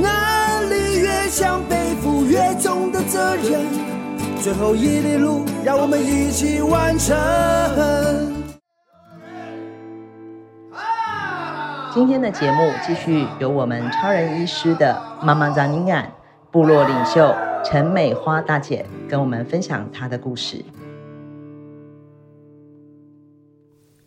[0.00, 3.60] 能力越强，背负越重的责任。
[4.42, 7.16] 最后一里路，让我们一起完成。
[11.94, 16.12] 今天的节目继续由我们超人医师的妈妈张宁安
[16.50, 17.32] 部落领袖
[17.64, 20.64] 陈美花大姐跟我们分享她的故事。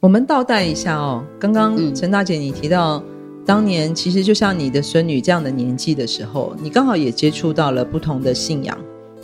[0.01, 3.01] 我们倒带一下哦，刚刚陈大姐你提到，
[3.47, 8.77] 当年其实就像你的孙女这样的年纪的时候，你刚好也接触到了不同的信仰，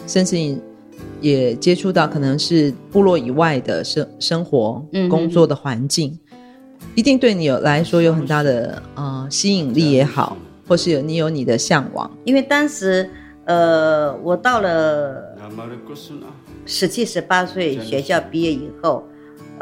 [0.07, 0.57] 甚至
[1.19, 6.17] 也接触到可能是部落以外的生生活、工作的环境，
[6.95, 10.37] 一定对你有来说有很大的呃吸引力也好，
[10.69, 12.09] 或是有你有你的向往。
[12.23, 13.09] 因为当时
[13.43, 15.35] 呃，我到了
[16.65, 19.03] 十七、十八岁，学校毕业以后。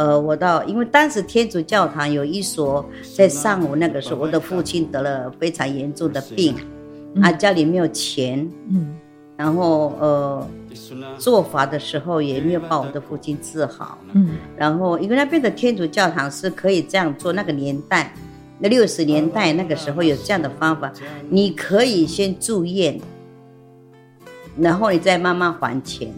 [0.02, 2.84] 呃，我到，因为当时天主教堂有一所，
[3.16, 6.56] 在上午那个时候，我的父亲得了非常严重的病，
[7.14, 8.96] 嗯、啊，家里没有钱，嗯，
[9.38, 10.48] 然后呃，
[11.20, 18.12] 做法的时候也没有把我的父亲治好，嗯，然后因为那边的天主教堂是可以这样做，那个年代，
[18.58, 20.92] 那六十年代那个时候有这样的方法，
[21.30, 23.00] 你可以先住院，
[24.58, 26.12] 然后你再慢慢还钱，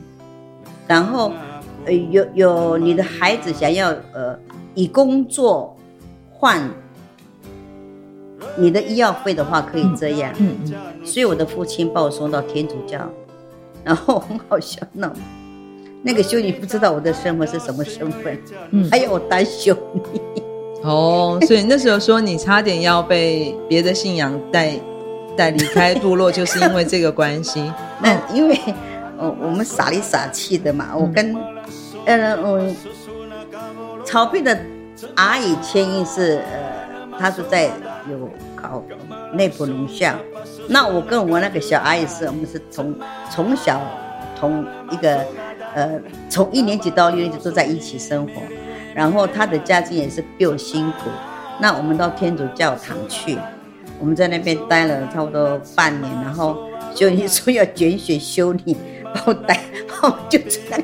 [0.88, 1.34] 然后。
[1.86, 4.38] 呃，有有你的孩子想要呃
[4.74, 5.76] 以工作
[6.32, 6.62] 换
[8.58, 10.32] 你的医药费的话，可以这样。
[10.38, 11.06] 嗯嗯。
[11.06, 13.00] 所以我的父亲把我送到天主教，
[13.84, 15.12] 然后很好笑呢。
[16.02, 18.38] 那个修女不知道我的身份是什么身份，
[18.72, 20.02] 嗯，还要我当修女。
[20.84, 24.78] 哦，所以那时候说你差点要被别的信仰带
[25.36, 27.62] 带离开部落，就是因为这个关系。
[28.02, 28.58] 那因为。
[29.16, 30.90] 哦，我们傻里傻气的嘛。
[30.98, 31.36] 我跟，
[32.06, 32.76] 嗯嗯，
[34.06, 34.58] 曹丕的
[35.16, 37.72] 阿姨千英是，呃，她是在
[38.10, 38.84] 有考
[39.34, 40.14] 内部农校。
[40.68, 42.96] 那我跟我那个小阿姨是，我们是从
[43.30, 43.82] 从小
[44.38, 45.26] 同一个，
[45.74, 46.00] 呃，
[46.30, 48.42] 从一年级到六年级都在一起生活。
[48.94, 51.10] 然后她的家境也是比我辛苦。
[51.60, 53.38] 那我们到天主教堂去，
[54.00, 56.12] 我们在那边待了差不多半年。
[56.22, 56.58] 然后
[56.94, 58.76] 修女说要捐血修女。
[59.14, 60.40] 把我带，把 我就
[60.72, 60.84] 那个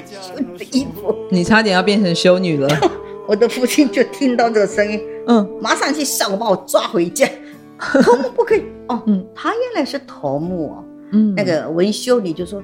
[0.58, 1.16] 的衣服。
[1.32, 2.70] 你差点要变成修女了。
[3.28, 7.30] 我的父亲就听到这个声音，嗯，马上去上午把我抓回家。
[7.80, 12.62] 头目不可以哦，嗯，他原来是头目哦，嗯，那个文修女就说：“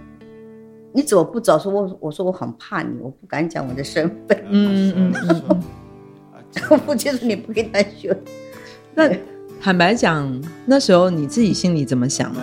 [0.91, 4.43] 你怎么不早说？”我我说我很怕你，我不敢讲我的身份。
[4.49, 5.13] 嗯嗯
[5.49, 5.63] 嗯。
[6.69, 8.09] 我父亲说：“你不可以当修。”
[8.95, 9.09] 那
[9.61, 12.41] 坦白讲，那时候你自己心里怎么想呢？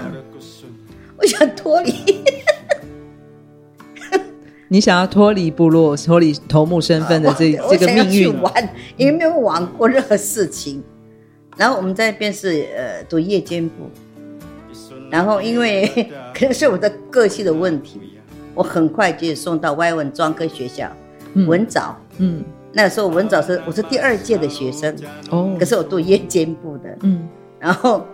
[1.19, 1.93] 我想脱离。
[4.73, 10.83] 你想要脱离部落、脱离头目身份的这这个命运，玩，因为没有玩过任何事情。
[11.59, 13.91] 然后我们在那边是呃读夜间部，
[15.11, 15.87] 然后因为
[16.33, 18.01] 可能是我的个性的问题，
[18.55, 20.91] 我很快就送到外文专科学校、
[21.35, 21.95] 嗯、文藻。
[22.17, 24.97] 嗯，那个时候文藻是我是第二届的学生
[25.29, 26.97] 哦，可是我读夜间部的。
[27.03, 27.29] 嗯，
[27.59, 28.07] 然后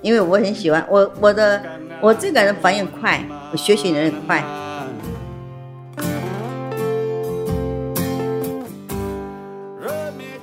[0.00, 1.60] 因为我很喜欢我我的
[2.00, 3.22] 我这个人反应快，
[3.52, 4.42] 我学习能力快。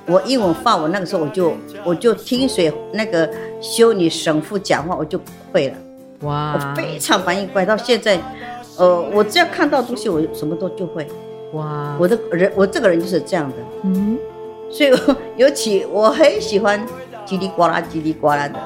[0.08, 1.52] 我英文、法文那个时候我就
[1.84, 3.30] 我就听谁那个
[3.60, 5.20] 修女神父讲话，我就
[5.52, 5.74] 会了。
[6.22, 6.54] 哇！
[6.54, 8.18] 我非常反应快，到现在，
[8.78, 11.06] 呃，我只要看到东西，我什么都就会。
[11.52, 11.94] 哇！
[12.00, 13.56] 我的人，我这个人就是这样的。
[13.82, 14.18] 嗯。
[14.70, 14.90] 所以，
[15.36, 16.84] 尤其我很喜欢
[17.26, 18.58] 叽里呱啦、叽里呱啦的。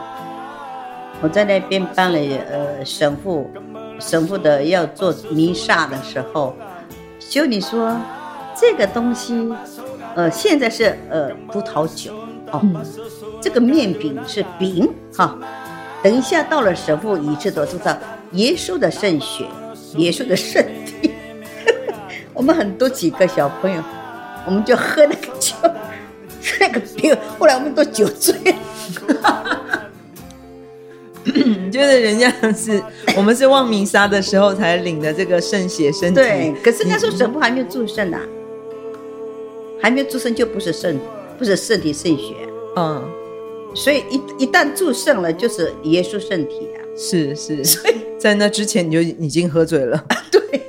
[1.21, 2.19] 我在那边办了
[2.51, 3.51] 呃神父，
[3.99, 6.55] 神父的要做弥撒的时候，
[7.21, 7.97] 修女说
[8.57, 9.53] 这个东西。
[10.15, 12.13] 呃，现在是呃葡萄酒
[12.51, 12.85] 哦，嗯、
[13.41, 15.39] 这个面饼是饼哈、哦。
[16.03, 17.97] 等一下到了神父仪式都知道
[18.33, 19.47] 耶稣的圣血，
[19.97, 21.13] 耶稣的圣体。
[22.35, 23.83] 我们很多几个小朋友，
[24.45, 25.55] 我们就喝那个酒，
[26.41, 27.17] 吃那个饼。
[27.39, 29.89] 后来我们都酒醉了。
[31.25, 32.83] 你觉得人家是
[33.17, 36.17] 我们是望弥撒的时候才领的这个圣血身体？
[36.17, 38.19] 对，可是那时候神父还没有祝圣呢。
[39.83, 40.97] 还没有出生就不是圣，
[41.37, 42.37] 不是圣体圣血。
[42.77, 43.03] 嗯，
[43.75, 46.79] 所以一一旦祝圣了，就是耶稣圣体啊。
[46.97, 50.07] 是是，所以在那之前你就已经喝醉了。
[50.31, 50.63] 对，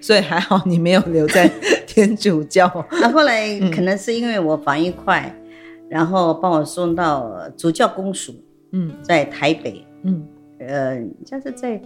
[0.00, 1.46] 所以还好你没有留在
[1.86, 2.66] 天主教。
[2.92, 8.34] 那后来可能是因为我反应快，嗯、然后帮我送到主教公署。
[8.72, 9.86] 嗯，在台北。
[10.02, 10.26] 嗯，
[10.60, 11.80] 呃，像是在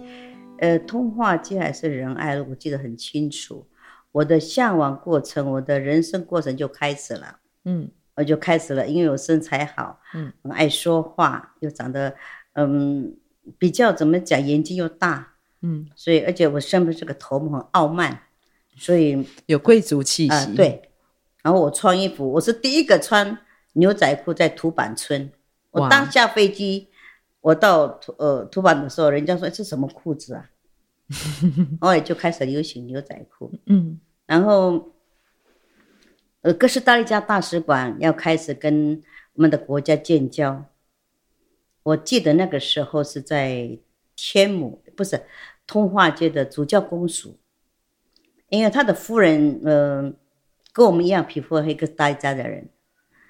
[0.59, 3.65] 呃通化街还是仁爱路，我记得很清楚。
[4.11, 7.39] 我的向往过程，我的人生过程就开始了。
[7.65, 12.15] 嗯，我就开始了，因为我身材好，嗯，很爱说话，又长得。
[12.53, 13.15] 嗯，
[13.57, 18.23] 比较怎么讲，眼睛又大，嗯，所以而且我身份这个头目，很傲慢，
[18.75, 20.29] 所以有贵族气息。
[20.29, 20.89] 呃，对，
[21.41, 23.37] 然后我穿衣服，我是第一个穿
[23.73, 25.31] 牛仔裤在土坂村。
[25.71, 26.89] 我当下飞机，
[27.39, 30.49] 我到土呃土坂的时候，人家说这什么裤子啊？
[31.81, 33.51] 后来就开始流行牛仔裤。
[33.65, 34.93] 嗯，然后
[36.41, 39.01] 呃哥斯达黎加大使馆要开始跟
[39.33, 40.65] 我们的国家建交。
[41.83, 43.79] 我记得那个时候是在
[44.15, 45.23] 天母，不是
[45.65, 47.39] 通化街的主教公署，
[48.49, 50.13] 因为他的夫人，嗯、呃，
[50.73, 52.69] 跟我们一样皮肤黑，哥斯达黎加的人，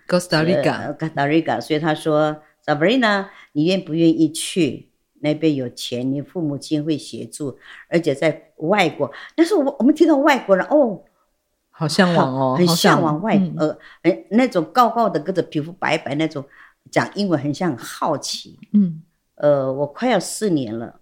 [0.07, 4.88] 哥斯达黎加，哥斯达黎加，所以他说，Sabrina，你愿不愿意去
[5.21, 5.55] 那边？
[5.55, 7.57] 有钱，你父母亲会协助，
[7.89, 9.11] 而且在外国。
[9.35, 11.03] 但是我我们听到外国人，哦，
[11.69, 16.43] 好向往哦，很向往外，呃，哎，那种高高的，个子皮肤白白那种。
[16.89, 19.03] 讲英文很像很好奇，嗯，
[19.35, 21.01] 呃，我快要四年了，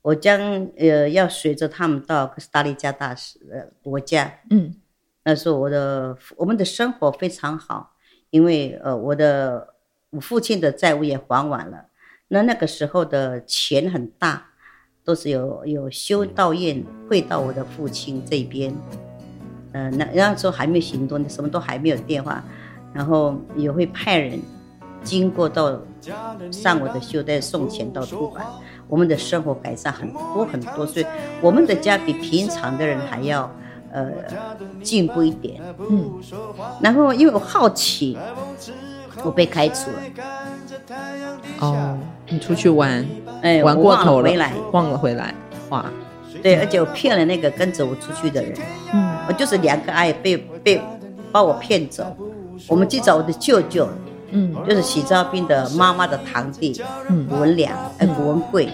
[0.00, 0.40] 我将
[0.78, 4.76] 呃要随着他们到哥斯达黎加大使呃国家，嗯，
[5.24, 7.96] 那时候我的我们的生活非常好，
[8.30, 9.74] 因为呃我的
[10.08, 11.84] 我父亲的债务也还完了，
[12.28, 14.46] 那那个时候的钱很大，
[15.04, 18.74] 都是有有修道院汇到我的父亲这边，
[19.72, 22.44] 呃，那那时候还没有行动，什么都还没有电话，
[22.92, 24.38] 然后也会派人。
[25.04, 25.80] 经过到
[26.50, 28.44] 上我的修带送钱到土坂，
[28.88, 31.06] 我们的生活改善很多很多，所以
[31.40, 33.48] 我们的家比平常的人还要
[33.92, 34.10] 呃
[34.82, 35.62] 进步一点。
[35.88, 36.20] 嗯，
[36.82, 38.18] 然后因为我好奇，
[39.24, 39.96] 我被开除了。
[41.60, 41.98] 哦，
[42.28, 43.04] 你出去玩，
[43.42, 44.52] 哎，玩过头了，回来。
[44.72, 45.34] 忘了回来，
[45.70, 45.84] 哇，
[46.42, 48.54] 对，而且我骗了那个跟着我出去的人。
[48.92, 50.80] 嗯，我就是两个阿姨被被
[51.32, 52.04] 把我骗走，
[52.66, 53.88] 我们去找我的舅舅。
[54.30, 56.78] 嗯，就是许昭斌的妈妈的堂弟，
[57.08, 58.68] 嗯，古文良，哎，古文贵，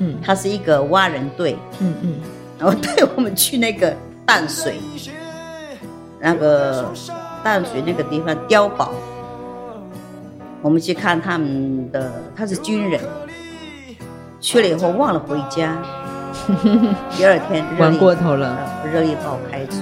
[0.00, 2.14] 嗯，他是一个蛙人队，嗯嗯，
[2.58, 3.96] 然后带我们去那个
[4.26, 4.74] 淡水，
[6.20, 6.92] 那个
[7.42, 8.92] 淡水那个地方碉堡，
[10.68, 13.00] 我们去看他们的，他是军人，
[14.38, 15.78] 去了以后忘了回家，
[17.16, 18.54] 第二天玩过头了，
[18.92, 19.78] 热力把我开除。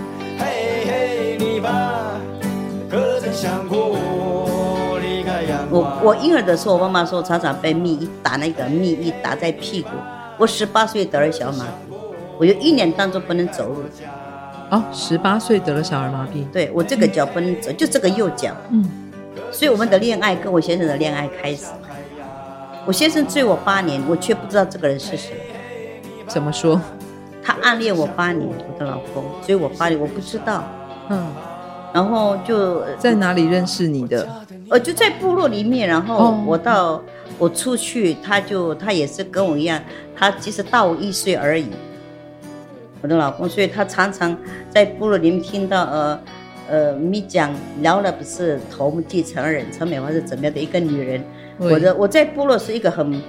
[5.70, 9.88] 我我婴儿的时候，我妈妈说常常被蜜一打，那个蜜一打在屁股。
[10.38, 11.96] 我十八岁得了小儿麻痹，
[12.38, 13.82] 我有一年当中不能走路。
[14.70, 16.48] 哦，十八岁得了小儿麻痹。
[16.52, 18.52] 对，我这个脚不能走，就这个右脚。
[18.70, 18.88] 嗯。
[19.56, 21.64] 所以我们的恋爱跟我先生的恋爱开始。
[22.85, 25.32] 我先生追我八年，我却不知道这个人是谁。
[26.29, 26.79] 怎么说？
[27.43, 30.62] 他暗恋我八年，我的老公追我八年，我不知道。
[31.08, 31.26] 嗯。
[31.94, 34.29] 然后就在哪里认识你的？
[34.69, 35.88] 呃，就在部落里面。
[35.88, 37.03] 然后我到
[37.38, 39.81] 我出去，他就他也是跟我一样，
[40.15, 41.70] 他其实大我一岁而已。
[43.01, 44.36] 我的老公，所以他常常
[44.69, 46.20] 在部落里面听到呃
[46.69, 51.23] 呃你讲聊了不是头目继承人陈美华是怎么样的一个女人。
[51.58, 53.23] 我的我在部落是一个很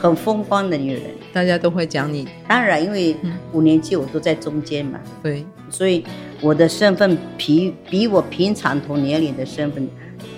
[0.00, 1.02] 很风光的女人，
[1.32, 2.26] 大家都会讲你。
[2.48, 3.14] 当然，因为
[3.52, 6.04] 五年级我都在中间嘛，对，所以。
[6.42, 9.88] 我的身份比比我平常同年龄的身份，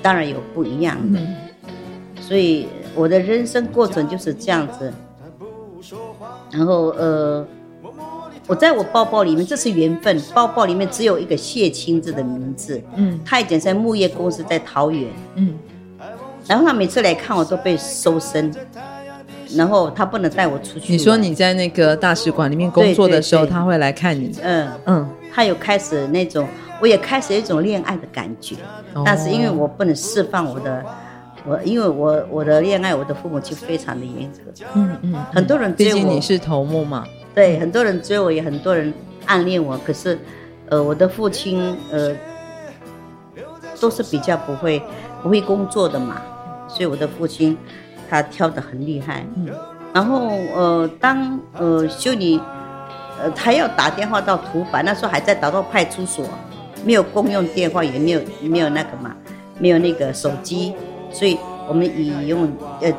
[0.00, 1.34] 当然有不一样的，嗯、
[2.20, 4.92] 所以我的人生过程就是这样子。
[6.52, 7.44] 然后呃，
[8.48, 12.82] 我在我包包里面，这是缘分，包包里面只有一个谢清志的名字。
[12.96, 15.08] 嗯，他以前在木业公司在桃园。
[15.36, 15.54] 嗯，
[16.46, 18.52] 然后他每次来看我都被搜身，
[19.54, 20.90] 然后他不能带我出去。
[20.90, 24.34] 你说你在那个大使馆里面工作的时候，他会来看你？
[24.42, 25.08] 嗯嗯。
[25.30, 26.48] 他有开始那种，
[26.80, 28.56] 我也开始一种恋爱的感觉，
[28.94, 30.84] 哦、但是因为我不能释放我的，
[31.46, 37.04] 我因为我我的恋爱，我的父母亲非常的严格，嗯嗯，嗯很多人追我，毕竟你是头目嘛，
[37.38, 38.92] 对，很多人追我，也很多人
[39.26, 40.18] 暗恋我，可是，
[40.68, 42.12] 呃，我的父亲呃，
[43.80, 44.82] 都是比较不会
[45.22, 46.20] 不会工作的嘛，
[46.66, 47.56] 所以我的父亲
[48.10, 49.46] 他挑得很厉害，嗯，
[49.94, 52.40] 然后呃，当呃修女。
[53.22, 56.24] 呃，他要打电话到土坂，那时候还在打到派出所，
[56.84, 59.14] 没有公用电话，也没有没有那个嘛，
[59.60, 60.74] 没有那个手机，
[61.12, 62.92] 所以我们以用呃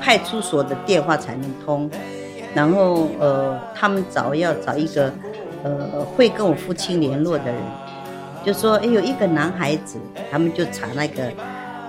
[0.00, 1.90] 派出所的电话才能通。
[2.54, 5.12] 然后呃，他们找要找一个
[5.62, 7.56] 呃会跟我父亲联络的人，
[8.44, 9.98] 就说哎有一个男孩子，
[10.30, 11.22] 他们就查那个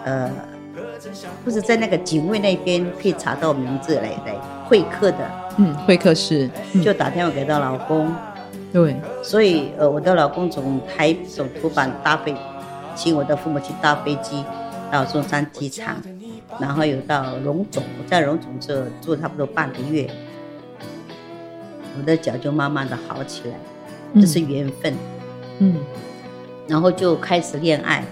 [0.05, 0.31] 呃，
[1.43, 5.17] 不是在那个警卫那边可以查到名字来来会客的，
[5.57, 6.49] 嗯，会客室，
[6.81, 8.09] 就打电话给到老公，
[8.71, 12.33] 对，所以呃我的老公从台从土板搭飞，
[12.95, 14.43] 请我的父母去搭飞机
[14.89, 15.97] 到中山机场，
[16.57, 20.09] 然后又到龙总，我在龙总这住差不多半个月。
[21.97, 23.55] 我的脚就慢慢的好起来，
[24.21, 24.93] 这是缘分。
[25.59, 25.75] 嗯，
[26.67, 28.03] 然后就开始恋爱。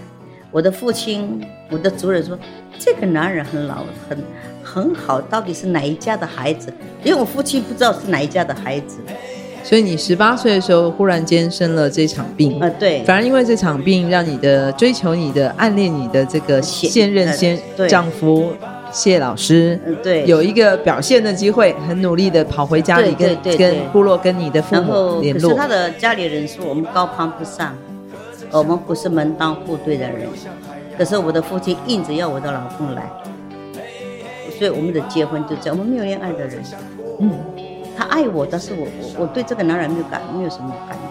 [0.50, 2.38] 我的父亲，我的族人说，
[2.78, 4.18] 这个男人很老，很
[4.62, 6.72] 很好，到底是哪一家的孩子？
[7.02, 8.98] 因为我父亲不知道是哪一家的孩子。
[9.64, 13.02] 所以你十八岁的时候，忽然间生了这场病啊，对。
[13.04, 17.58] 反而因为这场病，让你的追求你的、暗恋你的这个现任先
[17.88, 18.52] 丈夫。
[18.92, 25.48] 谢老师，嗯，对，有一个表现的机会，很努力的跑回家里跟，跟对对对跟部落、跟你的父母联络。
[25.48, 27.74] 可是他的家里人说我们高攀不上，
[28.50, 30.28] 我们不是门当户对的人。
[30.98, 33.10] 可是我的父亲硬着要我的老公来，
[34.58, 36.62] 所以我们的结婚就这样，我们没有恋爱的人。
[37.18, 37.32] 嗯，
[37.96, 41.01] 他爱我，但是我我我对这个男人没有感，没有什么感觉。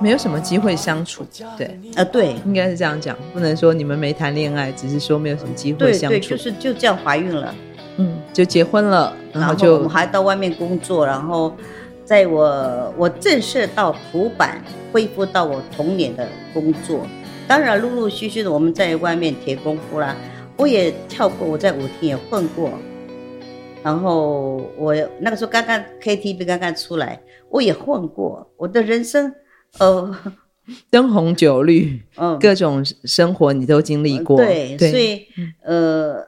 [0.00, 1.22] 没有什么机会相处，
[1.58, 6.16] 对，啊，对，应该是这样讲，不能说你们没谈恋爱，只是说没有什么机会相处。
[6.16, 7.54] 对，对，就是就这样怀孕了，
[7.98, 11.54] 嗯，就结婚了，然后就我们还到外面工作，然后
[12.02, 17.06] 在我我正式到普板恢复到我童年的工作，
[17.46, 20.16] 当然陆陆续续的我们在外面铁功夫啦，
[20.56, 22.70] 我也跳过，我在舞厅也混过，
[23.82, 29.34] 然后我那个时候刚刚 KTV 刚刚出来，我也混过，我的人生。
[29.78, 30.14] 哦，
[30.90, 35.26] 灯红酒绿，嗯，各种生活你都经历过，对，对，所以
[35.62, 36.26] 呃，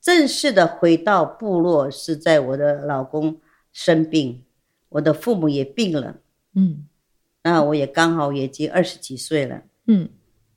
[0.00, 3.40] 正式的回到部落是在我的老公
[3.72, 4.42] 生病，
[4.88, 6.16] 我的父母也病了，
[6.54, 6.86] 嗯，
[7.42, 10.08] 那我也刚好也已经二十几岁了，嗯，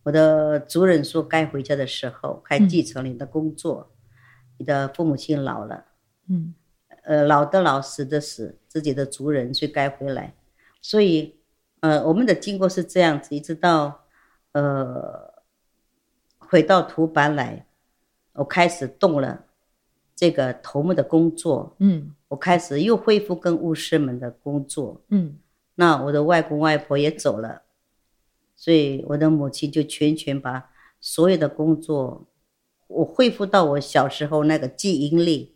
[0.03, 3.95] 我的族人说该回家的时候，还继承你的工作，嗯，
[4.57, 5.85] 你的父母亲老了，
[6.27, 6.55] 嗯，
[7.03, 10.33] 呃，老的老，死的死，自己的族人所以该回来，
[10.81, 11.35] 所以。
[11.85, 14.05] 呃，我们的经过是这样子，一直到，
[14.53, 15.35] 呃，
[16.39, 17.67] 回到土板来，
[18.33, 19.45] 我开始动了
[20.15, 25.37] 这个头目的工作，嗯，我开始又恢复跟巫师们的工作，嗯，
[25.75, 27.61] 那我的外公外婆也走了，
[28.55, 32.25] 所以我的母亲就全权把所有的工作，
[32.87, 35.53] 我恢复到我小时候那个记忆力，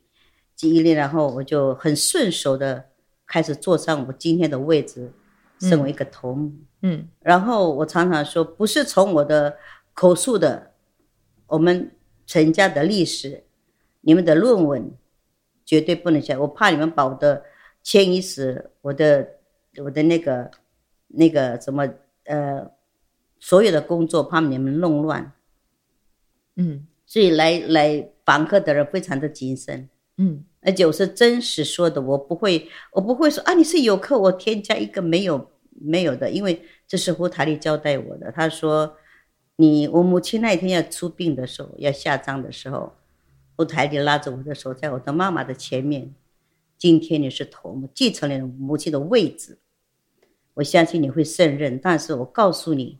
[0.56, 2.86] 记忆力，然后我就很顺手的
[3.26, 5.12] 开始坐上我今天的位置。
[5.60, 9.58] 身为一个头目，嗯，然后我常常说，不是从我的
[9.94, 10.72] 口述的，
[11.48, 11.92] 我们
[12.26, 13.44] 陈家的历史，
[14.02, 14.92] 你们的论文，
[15.66, 17.44] 绝对不能写，我怕你们把我的
[17.84, 19.28] 迁移史，我的
[19.84, 20.50] 我的那个
[21.08, 21.88] 那个什么
[22.24, 22.72] 呃，
[23.40, 25.34] 所有的工作，怕你们弄乱，
[26.56, 30.46] 嗯，所以来来访客的人非常的谨慎，嗯。
[30.62, 38.32] 而且我是真实说的，我不会，我不会说啊，你是游客，我添加一个没有没有的，因为这是胡台丽交代我的。
[38.32, 38.98] 他说，
[39.56, 42.94] 你我母亲那一天要出殡的时候，要下葬的时候，
[43.56, 46.14] 胡台丽拉着我的手，在我的妈妈的前面。
[46.78, 49.58] 今天你是头目，继承了母亲的位置，
[50.54, 51.78] 我相信你会胜任。
[51.78, 53.00] 但是我告诉你，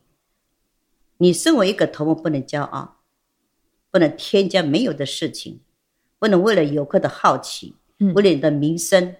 [1.16, 2.98] 你身为一个头目，不能骄傲，
[3.90, 5.60] 不能添加没有的事情。
[6.20, 7.74] 不能为了游客的好奇，
[8.14, 9.16] 为了你的名声，嗯、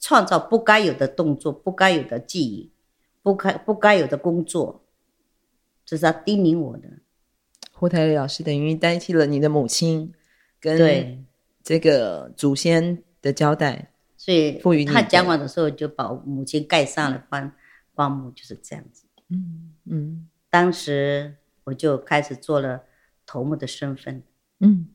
[0.00, 2.72] 创造不该有的动作、不该有的记忆、
[3.22, 4.84] 不该不该有的工作，
[5.86, 6.88] 这是他叮咛我的。
[7.72, 10.12] 胡台丽老师等于代替了你的母亲，
[10.60, 11.24] 跟
[11.62, 17.52] 这个祖先的交代，所以赋予他讲完的时候就把母亲盖上了棺
[17.94, 19.04] 棺木，就是这样子。
[19.28, 22.82] 嗯嗯，当时我就开始做了
[23.24, 24.24] 头目的身份。
[24.58, 24.88] 嗯。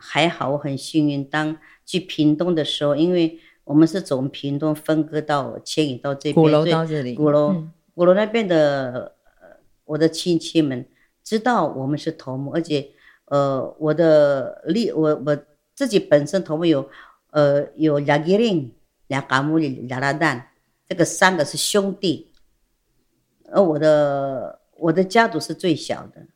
[0.00, 1.22] 还好，我很幸运。
[1.24, 7.54] 当去屏东的时候，因为我们是从屏东分割到迁移到这边，鼓楼到这里，鼓楼，
[7.94, 9.14] 鼓楼那边的
[9.84, 10.86] 我的亲戚们
[11.22, 12.90] 知道我们是头目，而且
[13.26, 15.38] 呃，我的立我我
[15.74, 16.88] 自己本身头目有
[17.30, 18.74] 呃有亚吉林、
[19.08, 20.42] 亚嘎木里、亚拉旦，
[20.88, 22.32] 这个三个是兄弟，
[23.52, 26.26] 而我的我的家族是最小的。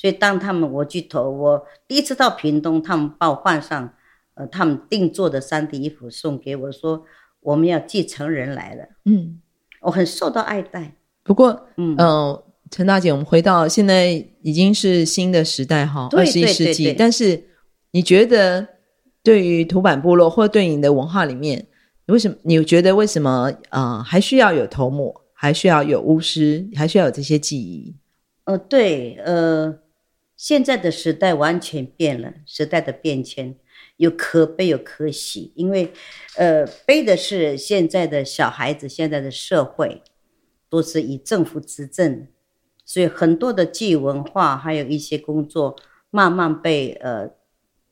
[0.00, 3.92] 所以，当他们我去投，我第一次到屏东，他们把我换上，
[4.32, 7.04] 呃，他们定做的三 D 衣服送给我，说
[7.40, 8.84] 我们要继承人来了。
[9.04, 9.38] 嗯，
[9.82, 10.94] 我很受到爱戴。
[11.22, 14.06] 不过，嗯、呃，陈大姐，我们回到现在
[14.40, 16.94] 已经是新的时代哈，二十一世纪。
[16.94, 17.44] 但是
[17.90, 18.66] 你觉得
[19.22, 21.66] 对于土坂部落或对你的文化里面，
[22.06, 27.94] 为什么你觉得为什么啊、呃、还需要有头目，还需要有巫师，还需要有这些技艺？
[28.44, 29.78] 呃，对，呃，
[30.40, 33.54] 现在的时代完全变了，时代的变迁
[33.98, 35.92] 有可悲有可喜，因为
[36.38, 40.02] 呃，悲的是现在的小孩子，现在的社会
[40.70, 42.26] 都是以政府执政。
[42.86, 45.76] 所以很多的技艺文化，还有一些工作，
[46.08, 47.28] 慢慢被呃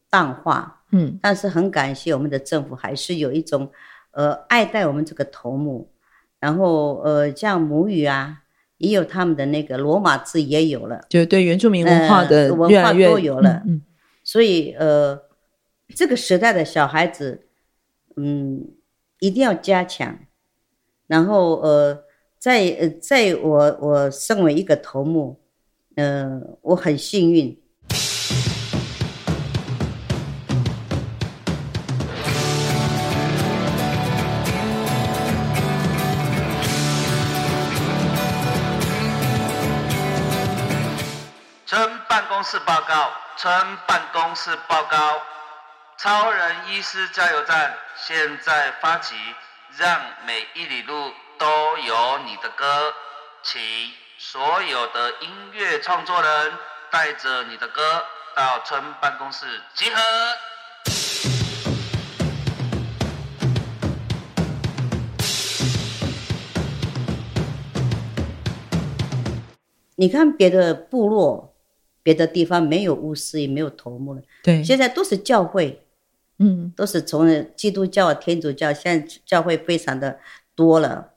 [0.09, 0.85] 淡化。
[0.91, 3.71] 嗯，但是很感谢我们的政府，还是有一种
[4.13, 5.93] 呃爱戴我们这个头目。
[6.41, 8.45] 然后呃，像母语啊，
[8.79, 13.63] 也有他们的那个罗马字也有了，就对原住民文化的文化都有了。
[13.67, 13.83] 嗯，
[14.25, 15.23] 所以呃，
[15.95, 17.47] 这个时代的小孩子，
[18.17, 18.69] 嗯，
[19.21, 20.19] 一定要加强。
[21.07, 22.05] 然后呃。
[22.41, 25.41] 在呃，在我我身为一个头目，
[25.97, 27.61] 呃，我很幸运。
[43.37, 45.23] 村办公室报告，
[45.97, 49.15] 超人医师加油站现在发起，
[49.77, 51.13] 让每一里路。
[51.39, 51.47] 都
[51.79, 52.93] 有你的歌，
[53.45, 53.61] 请
[54.19, 56.53] 所有的音乐创作人
[56.91, 60.01] 带着你的歌到村办公室集合。
[69.95, 71.55] 你看别的部落、
[72.09, 74.23] 别的地方没有巫师，也没有头目了。
[74.43, 75.83] 对，现在都是教会，
[76.39, 80.19] 嗯，都是从基督教、天主教，现在教会非常的
[80.55, 81.11] 多了。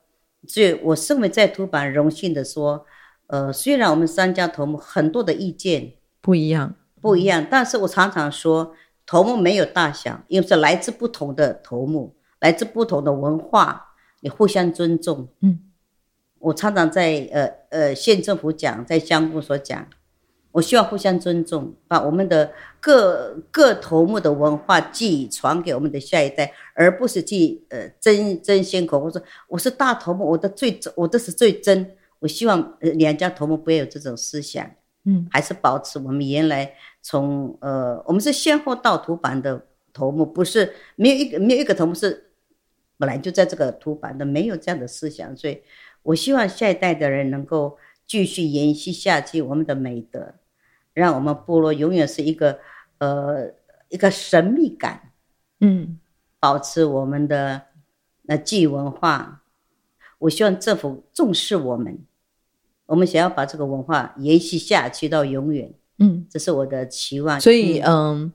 [0.45, 2.85] 所以，我身为在土版荣幸的说，
[3.27, 15.29] 呃，虽然我们三家头目很多的意见不一样，不一样，但是我常常说，头目没有大小，因为是来自不同的头目，来自不同的文化，你互相尊重。
[15.39, 15.57] 嗯，
[16.39, 19.87] 我常常在呃呃县政府讲，在乡公所讲。
[20.51, 29.09] 我希望互相尊重，把我们的各各头目的文化技艺传给我们的下一代，而不是去呃争争先恐后。
[29.09, 31.95] 说我是大头目，我的最我的是最真。
[32.19, 34.69] 我希望两家头目不要有这种思想，
[35.05, 42.31] 嗯，还是保持我们原来从呃我们是先后到土版的头目，不是没有一个没有一个头目是
[42.97, 45.35] 本来就在这个土版的，没有这样的思想。
[45.35, 45.61] 所以
[46.03, 50.35] 我希望下一代的人能够继续延续下去我们的美德。
[50.93, 52.59] 让我们部落永远是一个，
[52.97, 53.53] 呃，
[53.89, 55.11] 一个神秘感，
[55.61, 55.97] 嗯，
[56.39, 57.61] 保持我们的
[58.23, 59.43] 那祭文化。
[60.19, 61.97] 我希望政府重视我们，
[62.85, 67.39] 我们想要把这个文化延续下去到永远，嗯，这是我的期望。
[67.39, 68.33] 所以，嗯，嗯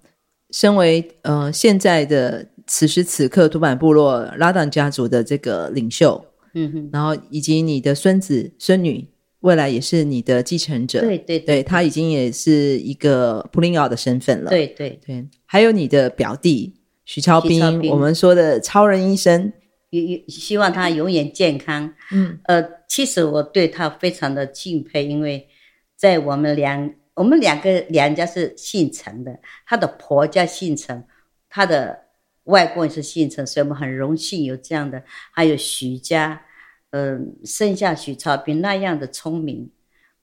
[0.51, 9.07] 身为呃现在的此时此刻土坂部落拉当家族的这个领袖，嗯哼，然后以及你的孙子孙女。
[9.47, 14.67] 未来也是你的继承者，对对对，对，他已经也是一个普林奥的身份了，对。
[14.67, 14.99] 对。
[15.07, 19.53] 对，还有你的表弟徐超斌，我们说的超人医生，
[19.91, 21.95] 也也希望他永远健康。
[22.11, 25.47] 嗯，呃，其实我对他非常的敬佩，因为
[25.95, 31.05] 在我们两我们两个两家是姓陈的，他的婆家姓陈，
[31.49, 31.97] 他的
[32.45, 36.43] 外公也是姓陈，所以我们很荣幸有这样的，还有徐家。
[36.91, 39.71] 嗯，生下许超斌那样的聪明，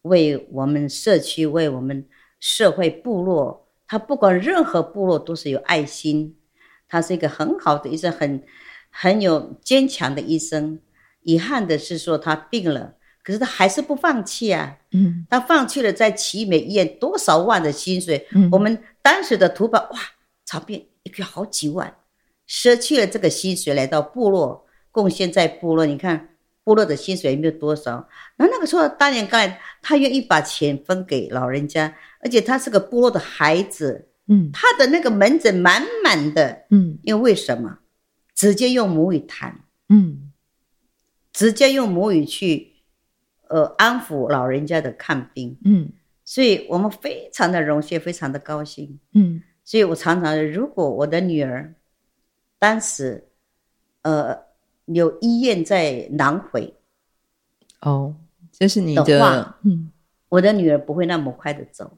[0.04, 2.08] 为我们社区、为我们
[2.39, 6.36] 社会部落，他不管任何部落都是有爱心。
[6.88, 8.43] 他是一个很好的医生，很
[8.89, 10.80] 很有坚强的医生。
[11.21, 14.78] 遗憾的是说他病了，可是他还是不放弃啊。
[14.91, 18.28] 嗯，他放弃了在奇美医院多少万的薪水。
[18.32, 19.99] 嗯，我们当时的土宝哇，
[20.45, 21.95] 超斌一个月好几万，
[22.45, 26.30] 舍去了这个薪水来到部落贡献在部落，你看。
[26.63, 37.80] 部落的薪水也没有多少，那那个时候大年刚来，他愿意把钱分给老人家，而且他是个部落的孩子，嗯，他的那个门诊满满的，嗯，因为为什么？
[38.34, 40.32] 直接用母语谈，嗯，
[41.34, 42.73] 直接用母语去，
[43.49, 45.91] 呃，安抚老人家的看病，嗯，
[46.23, 51.76] 所以我们非常的荣幸，非常的高兴，嗯，所以我常常如果我的女儿
[52.58, 53.28] 当时，
[54.04, 54.53] 呃。
[54.86, 56.74] 有医院在南回，
[57.82, 58.15] 哦，
[58.52, 59.91] 这是你的，话，嗯，
[60.30, 61.98] 我的女儿不会那么快的走，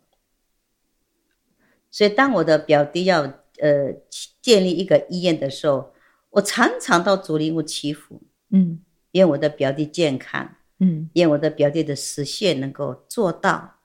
[1.90, 3.22] 所以当我的表弟要
[3.60, 3.94] 呃
[4.42, 5.94] 建立一个医院的时候，
[6.30, 8.22] 我常常到竹林屋祈福，
[8.52, 8.80] 嗯，
[9.14, 13.78] 愿我的表弟健康，嗯，愿我的表弟的实现能够做到，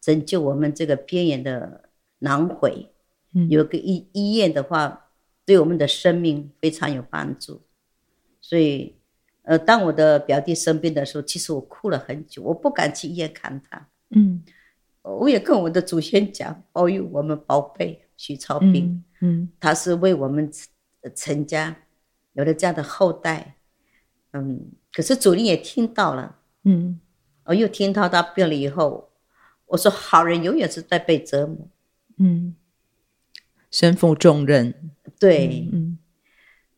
[0.00, 1.88] 拯救我们这个边缘的
[2.20, 2.90] 南回。
[3.32, 5.10] 嗯，有个医医院的话，
[5.44, 7.62] 对我们的生命非常有帮助。
[8.46, 8.94] 所以，
[9.44, 13.88] 呃，当我的表弟生病的时候，其实我哭了很久，我不敢去医院看他。
[14.10, 14.44] 嗯，
[15.00, 19.02] 我也跟我的祖先讲，保佑我们宝贝许超斌。
[19.22, 20.50] 嗯，嗯，他是为我们
[21.14, 21.74] 陈家
[22.34, 23.56] 有了这样的后代。
[24.32, 27.00] 嗯，可是主灵也听到了，嗯，
[27.44, 29.08] 我又听到他病了以后，
[29.64, 31.66] 我说好人永远是在被折磨，
[32.18, 32.54] 嗯，
[33.70, 34.74] 身负重任，
[35.18, 35.96] 对，嗯，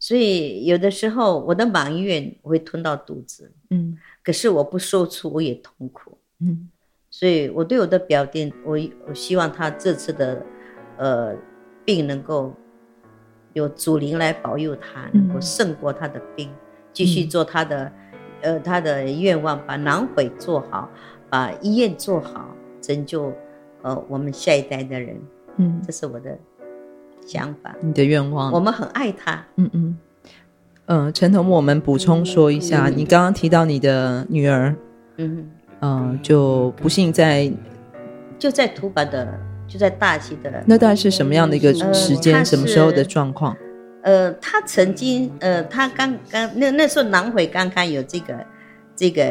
[0.07, 6.71] 所以有的时候我的埋怨我会吞到肚子，嗯，可是我不说出我也痛苦，嗯，
[7.11, 10.47] 所以我对我的表弟，我我希望他这次的
[10.97, 11.35] 呃
[11.85, 12.55] 病能够
[13.53, 16.49] 有祖灵来保佑他，能够胜过他的病。
[16.93, 17.93] 继续做他的，
[18.43, 20.89] 嗯、呃，他的愿望，把南回做好，
[21.29, 23.33] 把医院做好，拯救，
[23.83, 25.21] 呃，我们下一代的人。
[25.57, 26.39] 嗯，这是我的
[27.25, 27.75] 想法。
[27.81, 29.45] 你的愿望，我们很爱他。
[29.57, 29.97] 嗯嗯
[30.87, 34.75] 嗯，陈、呃、头目，我们补充说一下，嗯、你刚刚提到你的女儿，
[35.17, 35.49] 嗯
[35.81, 37.53] 嗯、呃，就不幸在，
[38.39, 39.27] 就在土坂的，
[39.67, 40.63] 就在大溪的。
[40.67, 42.37] 那大概是什么样的一个时间？
[42.37, 43.57] 呃、什么时候的状况？
[44.03, 48.47] 呃，他曾经，呃，他刚刚那那时候南回刚刚有这个
[48.95, 49.25] 这个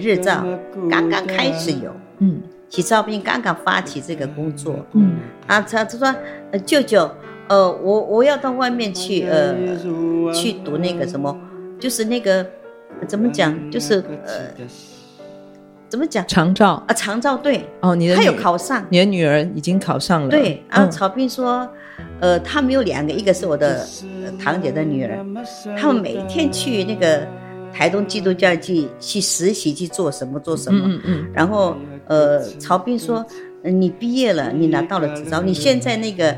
[0.00, 0.46] 日照，
[0.88, 2.40] 刚刚开始有，嗯，
[2.74, 6.12] 许超斌刚刚发起这个工作，嗯，啊，他他说，
[6.50, 7.08] 呃，舅舅，
[7.46, 9.54] 呃，我我要到外面去，呃，
[10.34, 11.36] 去读那个什么，
[11.78, 12.44] 就是那个
[13.06, 14.66] 怎么讲，就是呃，
[15.88, 16.26] 怎么讲？
[16.26, 16.82] 长照。
[16.88, 21.68] 啊，长照对，哦，你的他有考上，你的女儿已经考上了，对，然后超斌说。
[22.20, 23.86] 呃，他们有两个，一个是我的
[24.40, 25.24] 堂姐的女儿，
[25.76, 27.26] 他们每天去那个
[27.72, 33.24] 台东基督教去去实习去做什么做什么，嗯嗯，然后呃，曹斌说，
[33.62, 36.36] 你毕业了，你拿到了执照，你现在那个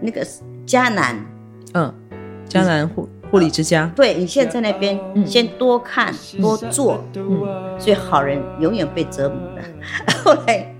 [0.00, 0.26] 那个
[0.66, 1.16] 迦南，
[1.74, 1.94] 嗯，
[2.48, 9.62] 迦南护护理之家，对，你现在在那边先多看多做，嗯，所以好人永远被折磨的。
[10.24, 10.74] 后来，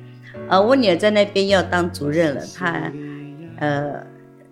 [0.48, 2.92] 呃，我女儿在那边要当主任了，她
[3.58, 4.06] 呃。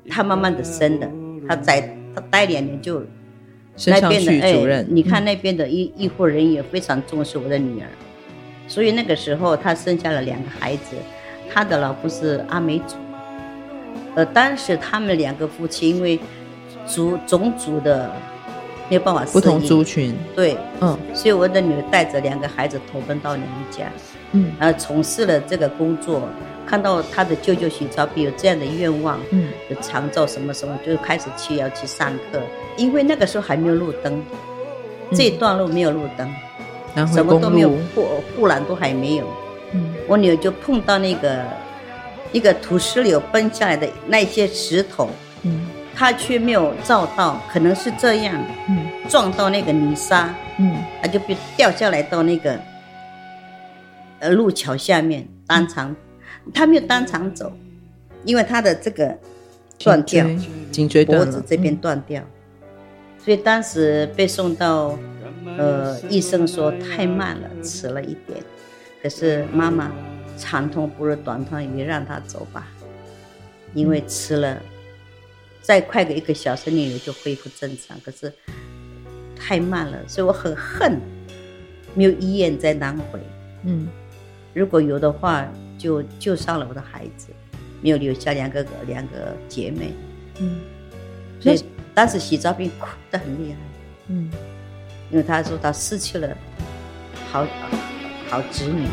[0.09, 1.11] 她慢慢的升的，
[1.49, 1.81] 她在
[2.15, 3.03] 她待两年就
[3.89, 7.89] 那边的主任，哎，你看那边的医医护人员也非常重视我的女儿，
[8.67, 10.97] 所以那个时候她生下了两个孩子，
[11.53, 12.97] 她的老公是阿美族，
[14.15, 16.19] 呃，当时他们两个夫妻因为
[16.87, 18.11] 族种族的
[18.89, 23.85] 没有办法不同族群，对，嗯，所以我的女儿带着两个孩子投奔到娘家，
[24.33, 26.29] 嗯，然后从事了这个工作。
[26.69, 32.41] 看到他的舅舅许超比有这样的愿望，嗯，有长照什么什么，就开始去要去上课。
[32.77, 36.29] 因为那个时候还没有路灯，嗯、这一段路没有路灯，
[37.05, 38.07] 什么都没有，护
[38.37, 39.27] 护栏都还没有。
[39.73, 41.45] 嗯，我女儿就碰到那个
[42.31, 45.11] 一个土石流崩下来的那些石头，
[45.43, 52.57] 嗯，她却没有照到，可能是这样，嗯，撞到那个泥沙，嗯，她就被掉下来到那个
[54.21, 55.95] 呃路桥下面，当场。
[56.55, 57.53] 她没有当场走，
[58.25, 59.13] 因为她的这个
[59.81, 60.25] 断掉，
[60.71, 62.71] 颈椎脖子这边断掉，嗯、
[63.19, 64.97] 所以当时被送到，
[65.59, 68.43] 呃，医生说太慢了，迟了一点。
[69.03, 69.93] 可是妈妈
[70.37, 72.69] 长痛不如短痛，也让他走吧，
[73.75, 74.61] 因为吃了，
[75.61, 77.99] 再快个一个小时，女儿就恢复正常。
[78.01, 78.33] 可是
[79.35, 81.01] 太慢了，所以我很恨
[81.95, 83.21] 没有医院在南回。
[83.65, 83.89] 嗯，
[84.55, 85.47] 如果有的话。
[85.79, 87.29] 就救上了我的孩子，
[87.83, 89.93] 没有留下两个两个姐妹。
[90.41, 90.59] 嗯，
[91.39, 91.63] 所以
[91.95, 93.59] 当时许超斌哭得很厉害。
[94.09, 94.31] 嗯，
[95.11, 96.29] 因为他说他失去了
[97.31, 97.47] 好
[98.29, 98.87] 好子女，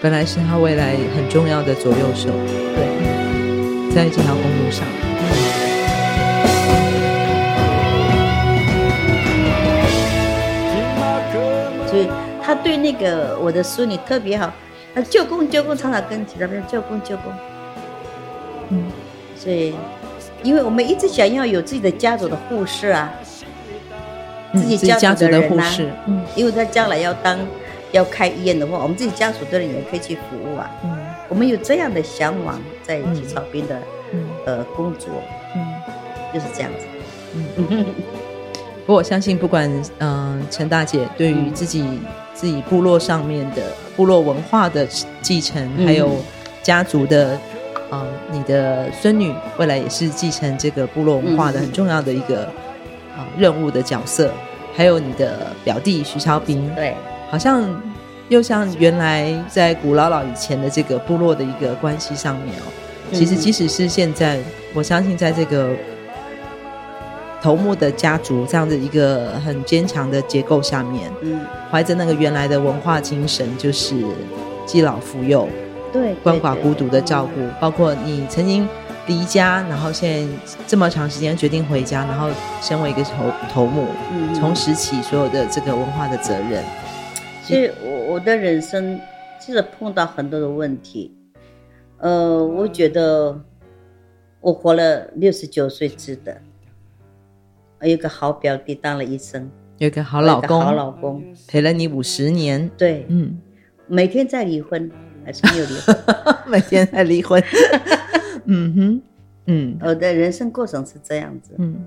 [0.00, 2.28] 本来是他未来很重要的左右手。
[2.74, 4.86] 对，在这条公路上。
[11.86, 12.08] 所以
[12.42, 14.50] 他对那个我的孙女特别好。
[14.94, 17.32] 啊，舅公舅公常常跟其他人舅公舅公，
[18.68, 18.84] 嗯，
[19.34, 19.74] 所以，
[20.42, 23.10] 因为我们一直想要有自己的家族的护士啊，
[24.54, 27.38] 自己家族的人呐、啊，嗯，因为他将来要当
[27.92, 30.96] 要开医院的话，我们自己家属的人也可以去服务啊，嗯，
[31.28, 33.78] 我们有这样的向往，在许超斌的、
[34.12, 35.10] 嗯、呃工作，
[35.54, 35.64] 嗯，
[36.32, 36.86] 就是这样子，
[37.56, 37.84] 嗯，
[38.84, 41.82] 不过我相信，不管嗯、呃、陈大姐对于自己。
[41.82, 42.00] 嗯
[42.34, 43.62] 自己部落上面的
[43.94, 44.88] 部落文化的
[45.20, 46.16] 继承，嗯、还有
[46.62, 47.34] 家族的，
[47.88, 52.48] 啊、呃，你的孙女未来也是继承这个部落文化的很重要的一个
[53.16, 54.32] 啊、任务的角色，
[54.74, 56.94] 还有你的表弟徐超斌，对，
[57.30, 57.62] 好像
[58.28, 62.72] 又像原来在古老老以前的这个部落的一个关系上面哦。
[63.12, 64.38] 其实即使是现在，
[64.72, 65.70] 我相信在这个
[67.42, 73.94] 头目的家族这样的一个很坚强的结构下面，嗯，怀着那个原来的文化精神，就是
[74.64, 75.46] 济老扶幼，
[75.92, 78.66] 对，鳏寡孤独的照顾，包括你曾经。
[79.06, 80.32] 离家，然后现在
[80.66, 82.28] 这么长时间决定回家，然后
[82.60, 86.62] 身为一个头头目，嗯，从拾起所有的这个文化的责任。
[87.44, 89.00] 其实我我的人生
[89.40, 91.12] 其实碰到很多的问题，
[91.98, 93.40] 呃，我觉得
[94.40, 96.40] 我活了六十九岁值得，
[97.80, 101.20] 有一个好表弟当了医生，有一个好老公，好老公。
[101.48, 103.40] 陪了你五十年，对，嗯，
[103.88, 104.88] 每天在离婚
[105.24, 105.96] 还是没有离婚，
[106.46, 107.42] 每天在离婚。
[108.46, 109.02] 嗯哼，
[109.46, 111.54] 嗯，我的人生过程是这样子。
[111.58, 111.84] 嗯，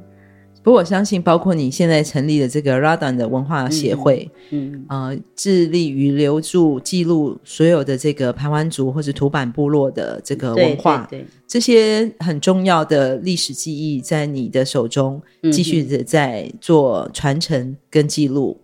[0.63, 18.59] 不过我相信，包括你现在成立的这个 Radan 的文化协会，嗯，啊、呃，致力于留住、记录所有的这个排湾族或者土坂部落的这个文化，对，这些很重要的历史记忆，在你的手中继续的在做传承跟记录。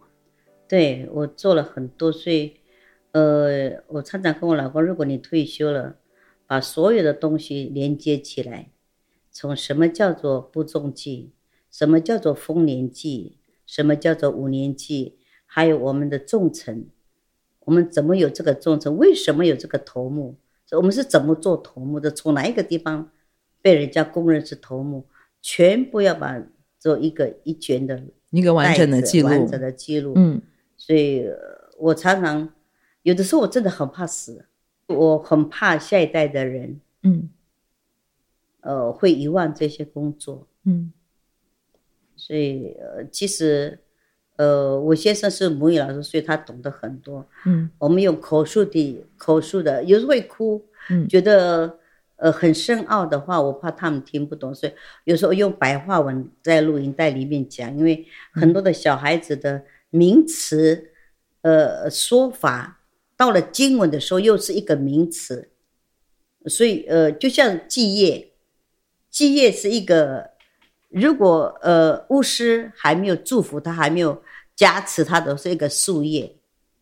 [0.67, 2.53] 对，我做了很多，所以，
[3.11, 5.95] 呃，我常常跟我老公，如果你退休了。
[6.51, 8.71] 把所有的东西连接起来，
[9.31, 11.31] 从什么叫做不中计，
[11.71, 16.87] 什么叫做丰年计，什么叫做五年计，还有我们的重臣，
[17.61, 18.97] 我们怎么有这个重臣？
[18.97, 20.35] 为什么有这个头目？
[20.71, 22.11] 我们是怎么做头目的？
[22.11, 23.09] 从哪一个地方
[23.61, 25.05] 被人家公认是头目？
[25.41, 26.43] 全部要把
[26.77, 30.11] 做一个一卷的一个完整的记录，完整的记录。
[30.17, 30.41] 嗯，
[30.75, 31.25] 所以
[31.77, 32.53] 我常常
[33.03, 34.47] 有的时候我真的很怕死。
[34.91, 37.29] 我很怕下一代的人，嗯，
[38.61, 40.91] 呃，会遗忘这些工作，嗯，
[42.15, 43.79] 所以呃，其实，
[44.35, 51.79] 呃，我先生是母语老师，所以他懂得很多，嗯，我们用口述的口述的，有时候会哭，嗯，觉得
[52.17, 54.73] 呃很深奥的话，我怕他们听不懂，所以
[55.05, 60.91] 有时候用白话文在录音带里面讲，因为很多的小孩子的名词，
[61.41, 62.77] 呃，说法。
[63.21, 65.47] 到了经文的时候，又是一个名词，
[66.47, 68.31] 所以呃，就像祭业，
[69.11, 70.31] 祭业是一个，
[70.89, 74.23] 如果呃巫师还没有祝福他，还没有
[74.55, 76.35] 加持他的是一个树叶，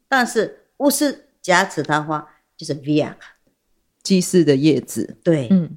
[0.08, 2.26] 但是巫师加持他的话，
[2.56, 3.14] 就是 via
[4.02, 5.70] 祭祀的叶子，对，嗯，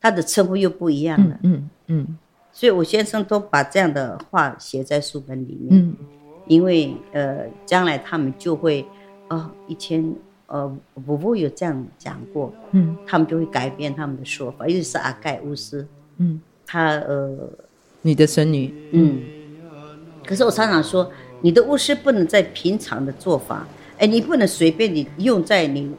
[0.00, 2.18] 他的称呼又不一样了，嗯嗯，嗯，
[2.54, 5.94] 所以我先生都把这样的话写在书本里面，嗯，
[6.46, 8.82] 因为呃，将来他们就会。
[9.28, 10.14] 哦，以前
[10.46, 10.72] 呃，
[11.04, 15.84] 伯父有这样讲过，嗯，他们就会改变他们的说法，尤其是阿盖乌斯，
[16.18, 17.50] 嗯，他呃，
[18.02, 19.22] 你的孙女，嗯，
[20.24, 21.10] 可是我常常说，
[21.40, 23.66] 你的巫师不能在平常的做法，
[23.98, 25.90] 哎，你不能随便你用在你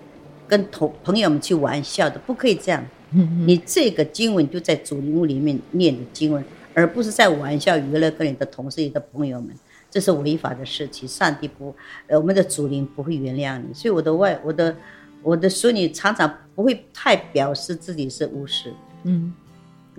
[0.47, 6.41] 跟同朋友们去玩笑的，不可以这样，嗯嗯，你这个经文就在主灵屋里面念的经文，
[6.73, 9.49] 而不是在玩笑娱乐跟你的同事、你的朋友们。
[9.89, 11.73] 这是违法的事情，上帝不，
[12.07, 13.73] 呃，我们的主灵不会原谅你。
[13.73, 14.75] 所以我的外，我的，
[15.23, 18.73] 我的孙女常常不会太表示自己是巫师，
[19.03, 19.33] 嗯，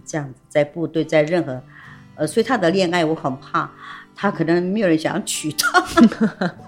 [0.04, 1.60] 这样子在部队，在任何，
[2.16, 3.70] 呃，所以她的恋爱我很怕，
[4.14, 5.84] 她可能没有人想娶她。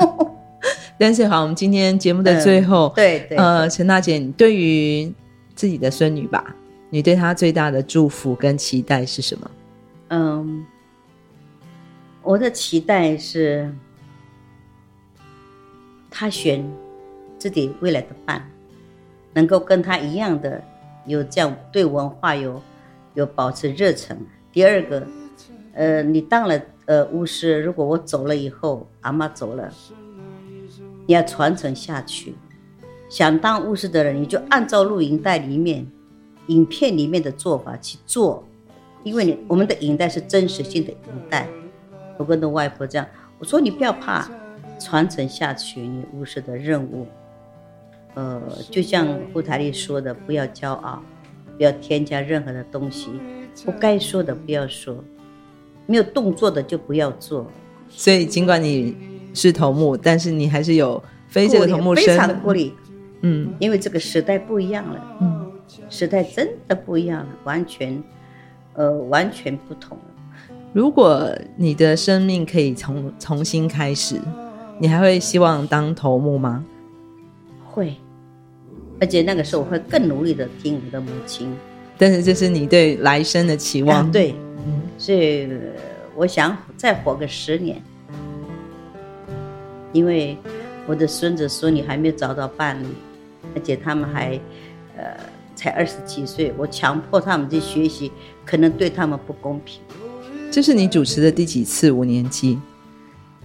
[0.99, 5.13] 但是好，我们今天节目的最后，嗯、对对，对，呃，陈大姐，你对于
[5.55, 6.55] 自己的孙女吧，
[6.89, 9.51] 你对她最大的祝福跟期待是什么？
[10.09, 10.65] 嗯。
[12.31, 13.69] 我的期待是，
[16.09, 16.64] 他选
[17.37, 18.49] 自己未来的伴，
[19.35, 20.62] 能够跟他一样的
[21.07, 22.62] 有这样对文化有
[23.14, 24.16] 有保持热忱。
[24.53, 25.05] 第二个，
[25.75, 29.69] 呃，你当了呃巫师，如果我走了以后，阿嬷走了，
[31.07, 32.37] 你要传承下去。
[33.09, 35.85] 想当巫师的人，你就按照录影带里面、
[36.47, 38.45] 影片里面的做法去做，
[39.03, 41.49] 因为你我们的影带是真实性的影带。
[42.21, 43.07] 我跟着外婆这样，
[43.39, 44.29] 我说你不要怕，
[44.79, 47.07] 传承下去你巫师的任务。
[48.13, 51.03] 呃，就像胡台丽说的，不要骄傲，
[51.57, 53.09] 不要添加任何的东西，
[53.65, 55.03] 不该说的不要说，
[55.87, 57.51] 没有动作的就不要做。
[57.89, 58.95] 所以尽管你
[59.33, 62.75] 是头目，但是你还是有非这个头目身非常的鼓励，
[63.23, 65.51] 嗯，因为这个时代不一样了，嗯，
[65.89, 68.03] 时代真的不一样了，完全，
[68.75, 70.05] 呃，完全不同了。
[70.73, 74.21] 如果你的生命可以重重新开始，
[74.79, 76.65] 你还会希望当头目吗？
[77.65, 77.97] 会，
[79.01, 81.53] 而且那个时候我会更努力的听我的母亲。
[81.99, 84.07] 但是这是你对来生的期望。
[84.07, 85.49] 啊、对，嗯，所以
[86.15, 87.83] 我想再活个十年，
[89.93, 90.39] 因为
[90.87, 92.87] 我的孙子孙女还没有找到伴侣，
[93.57, 94.41] 而且他们还，
[94.97, 95.17] 呃，
[95.57, 98.13] 才二十几岁，我强迫他们去学习，
[98.47, 99.81] 可能对他们不公平。
[100.51, 102.59] 这是你主持的第几次五年级？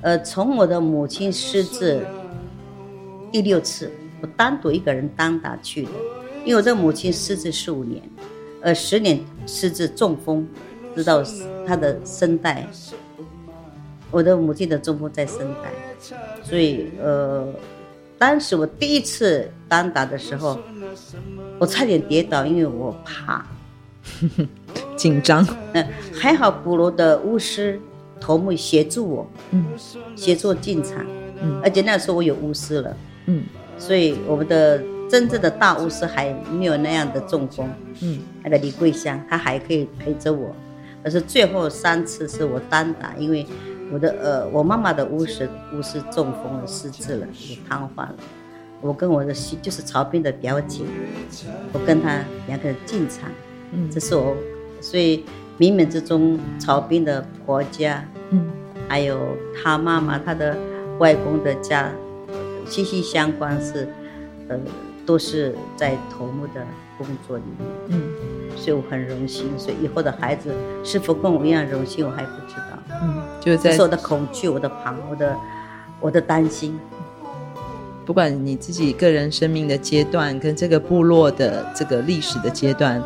[0.01, 2.03] 呃，从我的母亲失智
[3.31, 3.91] 第六次，
[4.21, 5.91] 我单独一个人单打去的，
[6.43, 8.01] 因为我的母亲失智十五年，
[8.61, 10.47] 呃，十年失智中风，
[10.95, 11.23] 直到
[11.65, 12.67] 她的声带。
[14.09, 15.71] 我的母亲的中风在声带，
[16.41, 17.47] 所以呃，
[18.17, 20.57] 当时我第一次单打的时候，
[21.59, 23.45] 我差点跌倒，因为我怕，
[24.95, 25.45] 紧张。
[25.73, 27.79] 嗯， 还好鼓楼的巫师
[28.19, 29.65] 头目协助我，嗯，
[30.15, 31.05] 协助进场，
[31.41, 33.43] 嗯，而且那时候我有巫师了，嗯，
[33.77, 37.69] 所以我们的真正的大巫师还没有那样的中风，
[38.01, 40.55] 嗯，那个李桂香他还可以陪着我，
[41.03, 43.45] 可是最后三次是我单打，因为。
[43.93, 48.15] 我的呃，我妈妈的巫师巫师中风了，失智了，也瘫痪了。
[48.81, 49.31] 我跟我的
[49.61, 50.83] 就是曹斌的表姐，
[51.71, 53.29] 我跟她两个人进场，
[53.71, 54.35] 嗯，这是我，
[54.85, 55.25] 所以
[55.57, 58.45] 冥冥之中，曹彬的婆家，嗯，
[58.87, 59.19] 还有
[59.55, 60.55] 他妈妈他的
[60.99, 61.89] 外公的家，
[62.67, 63.87] 息息相关是，
[64.47, 64.55] 呃，
[65.03, 66.63] 都是在头目的
[66.99, 69.57] 工作里面，嗯，所以我很荣幸。
[69.57, 72.77] 所以以后的孩子是否跟我一样荣幸，我还不知道。
[73.01, 75.35] 嗯，就在这是我的恐惧，我的怕，我的
[75.99, 76.79] 我的担心。
[78.05, 83.03] 不管你自己个人生命的阶段，跟这个部落的这个历史的阶段，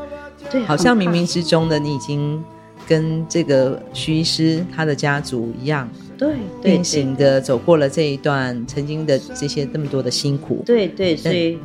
[0.51, 2.43] 对，好像冥冥之中的你已经
[2.87, 10.63] 跟这个徐医师他的家族一样，对，并行的走过了这一段曾经的这些这么多的辛苦。
[10.65, 11.57] 对对，所以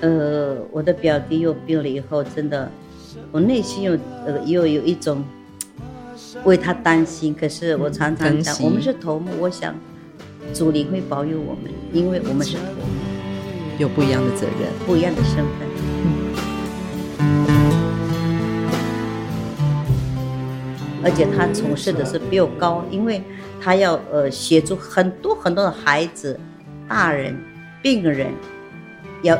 [0.00, 2.70] 呃，我的表弟又病了以后，真的，
[3.30, 3.92] 我内心又
[4.26, 5.24] 呃又有一种。
[6.44, 9.74] 为他担心，可是我常常想，嗯、我们是头目，我想
[10.52, 15.67] 主灵会保佑我们，因为我们是头目，有不一样的责任，不一样的身份。
[21.08, 23.22] 而且他从事的是比我高，因为
[23.58, 26.38] 他要呃协助很多很多的孩子、
[26.86, 27.34] 大人、
[27.82, 28.26] 病人，
[29.22, 29.38] 要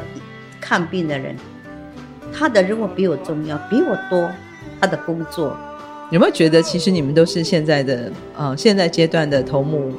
[0.59, 1.37] 看病的人，
[2.33, 4.31] 他的任务比我重要，比我多，
[4.81, 5.54] 他的工作。
[6.11, 9.92] 有没有觉得，其实你们都是现在的啊、呃，现在阶段的头目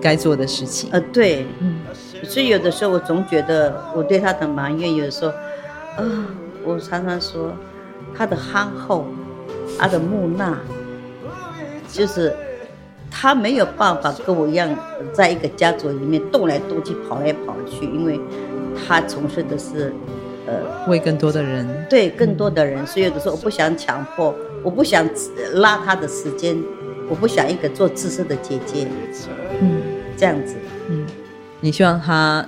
[0.00, 0.88] 该做的事情？
[0.92, 1.80] 呃，对，嗯，
[2.22, 6.24] 所以有的时候我总觉得我对他的埋怨，有的时候，啊、呃，
[6.64, 7.52] 我常常说
[8.16, 9.06] 他的憨厚，
[9.76, 10.56] 他的木讷，
[11.96, 12.34] 就是
[13.10, 14.68] 他没有办法跟我一样，
[15.12, 18.20] 在一个家族里面动来动去、跑来跑去，因为
[18.86, 19.92] 他从事的是。
[20.48, 24.32] 呃，为更多的人，对更多的人，嗯、所以有的时候我不想强迫，
[24.62, 25.04] 我不想
[25.54, 26.56] 拉他的时间，
[27.08, 28.86] 我不想一个做自私的姐姐，
[29.60, 29.82] 嗯，
[30.16, 30.54] 这样子，
[30.88, 31.04] 嗯，
[31.60, 32.46] 你希望他，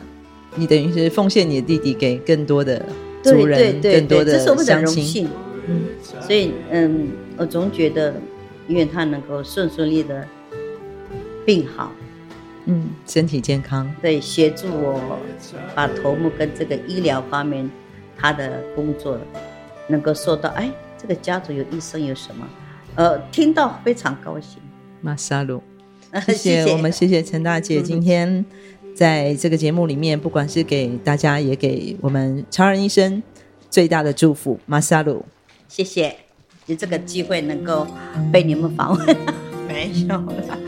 [0.55, 2.81] 你等于是奉献你的弟弟给更多的
[3.21, 5.29] 族人，对对对对，更多的这是我们的荣幸，
[5.67, 5.81] 嗯，
[6.21, 8.15] 所以嗯，我总觉得
[8.69, 10.27] 愿他能够顺顺利的
[11.45, 11.93] 病好，
[12.67, 15.19] 嗯，身体健康，对，协助我
[15.75, 17.69] 把头目跟这个医疗方面。
[18.21, 19.17] 他的工作
[19.87, 20.69] 能够说到，哎，
[21.01, 22.45] 这个家族有医生有什么？
[22.97, 24.61] 呃，听到非常高兴。
[25.01, 25.63] 马萨鲁，
[26.27, 28.45] 谢谢我们，谢谢陈大姐今天
[28.93, 33.23] 在这个节目里面，不管是给大家，也给我们超人医生
[33.71, 34.59] 最大的祝福。
[34.67, 35.25] 马萨鲁，
[35.69, 36.17] 谢谢，
[36.69, 37.87] 有这个机会能够
[38.31, 39.17] 被你们访问，
[39.67, 40.59] 没有了，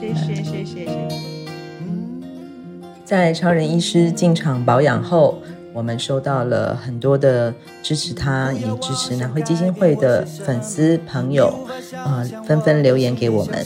[0.00, 1.08] 谢谢谢谢谢谢。
[3.04, 5.38] 在超人医师进场保养后。
[5.72, 11.46] 我们收到了很多的支持他，也支持南汇基金会的粉丝朋友，
[11.94, 13.64] 啊、呃，纷纷留言给我们。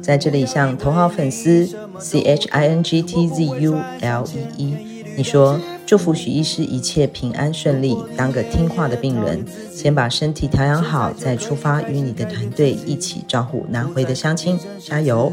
[0.00, 4.76] 在这里向头号粉丝 C H I N G T Z U L E E，
[5.16, 15.32] 你说祝福许医师一切平安顺利，当个听话的病人，先把身体调养好，再出发与你的团队一起照顾南回的乡亲，加油！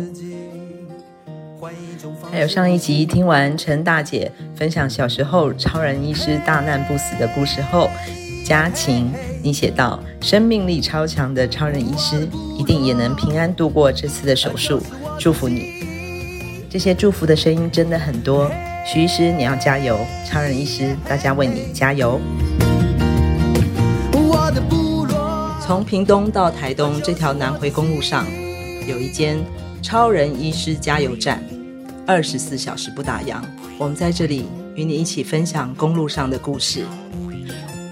[2.31, 7.89] 还有上一集听完陈大姐分享小时候超人医师大难不死的故事后，
[8.45, 9.11] 佳晴，
[9.41, 12.27] 你写道：生命力超强的超人医师
[12.59, 14.79] 一定也能平安度过这次的手术，
[15.17, 15.71] 祝福你。
[16.69, 18.51] 这些祝福的声音真的很多，
[18.85, 22.19] 徐医师你要加油，超人医师大家为你加油。
[25.61, 28.25] 从屏东到台东这条南回公路上，
[28.85, 29.37] 有一间
[29.81, 31.41] 超人医师加油站。
[32.05, 33.41] 二十四小时不打烊，
[33.77, 36.85] 我们在这里与你一起分享公路上的故事。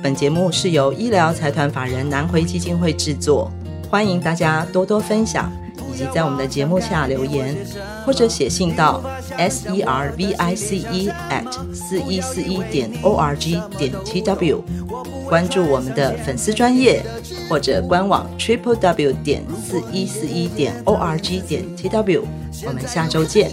[0.04, 3.50] 本节目是由医疗财团法人南回基金会制作，
[3.90, 5.50] 欢迎大家多多分享，
[5.92, 7.56] 以及在我们的节目下留言，
[8.06, 9.02] 或者写信到
[9.38, 14.64] s e r v i c e at 四一四一点 o r g 点 t w，
[15.28, 17.04] 关注我们的粉丝专业
[17.50, 22.24] 或者官网 triple w 点四一四一点 o r g 点 t w，
[22.66, 23.52] 我们下周见。